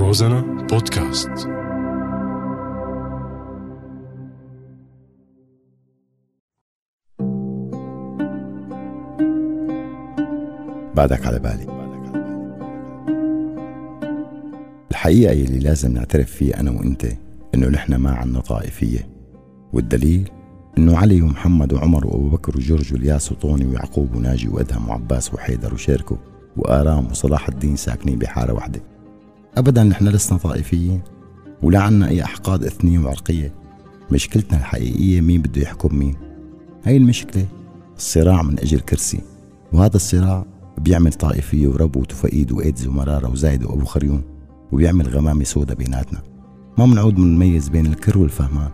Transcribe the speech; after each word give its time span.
روزانا 0.00 0.40
بودكاست. 0.40 1.28
بعدك 10.96 11.26
على 11.26 11.38
بالي. 11.38 11.66
الحقيقة 14.90 15.32
يلي 15.32 15.58
لازم 15.58 15.92
نعترف 15.92 16.30
فيها 16.30 16.60
أنا 16.60 16.70
وإنت 16.70 17.06
إنه 17.54 17.68
نحن 17.68 17.94
ما 17.94 18.10
عنا 18.10 18.40
طائفية 18.40 19.08
والدليل 19.72 20.30
إنه 20.78 20.98
علي 20.98 21.22
ومحمد 21.22 21.72
وعمر 21.72 22.06
وأبو 22.06 22.28
بكر 22.28 22.56
وجورج 22.56 22.92
والياس 22.92 23.32
وطوني 23.32 23.66
ويعقوب 23.66 24.14
وناجي 24.14 24.48
وأدهم 24.48 24.88
وعباس 24.88 25.34
وحيدر 25.34 25.74
وشيركو 25.74 26.16
وآرام 26.56 27.06
وصلاح 27.06 27.48
الدين 27.48 27.76
ساكنين 27.76 28.18
بحارة 28.18 28.52
واحدة. 28.52 28.80
أبدا 29.56 29.84
نحن 29.84 30.08
لسنا 30.08 30.38
طائفيين 30.38 31.00
ولا 31.62 31.78
عنا 31.78 32.08
أي 32.08 32.24
أحقاد 32.24 32.64
إثنية 32.64 32.98
وعرقية. 32.98 33.54
مشكلتنا 34.12 34.58
الحقيقية 34.58 35.20
مين 35.20 35.42
بده 35.42 35.62
يحكم 35.62 35.98
مين. 35.98 36.16
هاي 36.84 36.96
المشكلة 36.96 37.46
الصراع 37.96 38.42
من 38.42 38.58
أجل 38.58 38.80
كرسي. 38.80 39.20
وهذا 39.72 39.96
الصراع 39.96 40.46
بيعمل 40.78 41.12
طائفية 41.12 41.68
وربوت 41.68 42.12
وفقيد 42.12 42.52
وإيدز 42.52 42.86
ومرارة 42.86 43.30
وزايد 43.30 43.64
وأبو 43.64 43.84
خريون 43.84 44.22
وبيعمل 44.72 45.08
غمامة 45.08 45.44
سودة 45.44 45.74
بيناتنا. 45.74 46.22
ما 46.78 46.86
بنعود 46.86 47.18
منميز 47.18 47.68
بين 47.68 47.86
الكر 47.86 48.18
والفهمان 48.18 48.70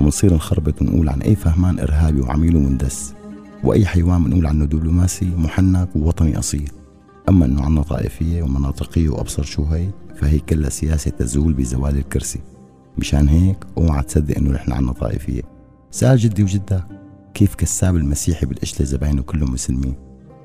وبنصير 0.00 0.34
نخربط 0.34 0.82
ونقول 0.82 1.08
عن 1.08 1.22
أي 1.22 1.34
فهمان 1.34 1.78
إرهابي 1.78 2.20
وعميل 2.20 2.56
ومندس 2.56 3.14
وأي 3.64 3.86
حيوان 3.86 4.24
بنقول 4.24 4.46
عنه 4.46 4.64
دبلوماسي 4.64 5.32
محنك 5.36 5.88
ووطني 5.96 6.38
أصيل. 6.38 6.70
أما 7.28 7.44
أنه 7.46 7.62
عنا 7.62 7.82
طائفية 7.82 8.42
ومناطقية 8.42 9.08
وأبصر 9.08 9.42
شو 9.42 9.64
هي 9.64 9.90
فهي 10.16 10.38
كلها 10.38 10.70
سياسة 10.70 11.10
تزول 11.10 11.52
بزوال 11.52 11.98
الكرسي. 11.98 12.40
مشان 12.98 13.28
هيك 13.28 13.64
أوعى 13.78 14.02
تصدق 14.02 14.36
إنه 14.36 14.50
نحن 14.50 14.72
عنا 14.72 14.92
طائفية. 14.92 15.42
سأل 15.90 16.18
جدي 16.18 16.42
وجدك 16.42 16.84
كيف 17.34 17.54
كساب 17.54 17.96
المسيحي 17.96 18.46
بالقشلة 18.46 18.86
زباينه 18.86 19.22
كلهم 19.22 19.52
مسلمين؟ 19.52 19.94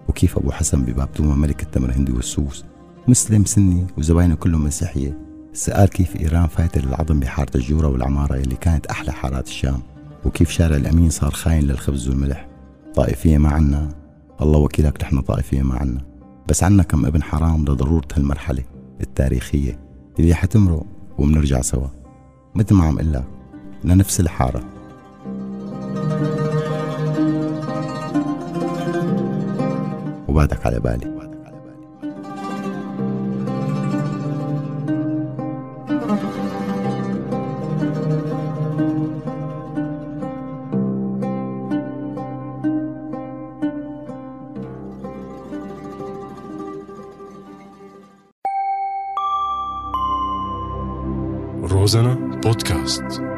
وكيف 0.09 0.37
أبو 0.37 0.51
حسن 0.51 0.85
بباب 0.85 1.13
توما 1.13 1.35
ملك 1.35 1.63
التمر 1.63 1.91
هندي 1.91 2.11
والسوس؟ 2.11 2.65
مسلم 3.07 3.45
سني 3.45 3.87
وزباينه 3.97 4.35
كلهم 4.35 4.63
مسيحية. 4.63 5.17
سأل 5.53 5.89
كيف 5.89 6.15
إيران 6.15 6.47
فايتة 6.47 6.81
للعظم 6.81 7.19
بحارة 7.19 7.57
الجورة 7.57 7.87
والعمارة 7.87 8.35
اللي 8.35 8.55
كانت 8.55 8.85
أحلى 8.85 9.11
حارات 9.11 9.47
الشام؟ 9.47 9.79
وكيف 10.25 10.49
شارع 10.49 10.75
الأمين 10.75 11.09
صار 11.09 11.31
خاين 11.31 11.63
للخبز 11.63 12.09
والملح؟ 12.09 12.47
طائفية 12.95 13.37
ما 13.37 13.49
عنا. 13.49 13.89
الله 14.41 14.59
وكيلك 14.59 15.03
نحن 15.03 15.21
طائفية 15.21 15.61
ما 15.61 15.75
عنا. 15.75 16.08
بس 16.49 16.63
عنا 16.63 16.83
كم 16.83 17.05
ابن 17.05 17.23
حرام 17.23 17.61
لضرورة 17.61 18.07
هالمرحلة 18.13 18.63
التاريخية 19.01 19.79
اللي 20.19 20.33
حتمرق 20.33 20.85
وبنرجع 21.17 21.61
سوا. 21.61 21.87
مثل 22.55 22.75
ما 22.75 22.85
عم 22.85 22.99
قلك 22.99 23.23
لنفس 23.83 24.19
الحارة. 24.19 24.63
وبعدك 30.27 30.65
على 30.65 30.79
بالي. 30.79 31.28
روزانا 51.63 52.15
بودكاست. 52.43 53.28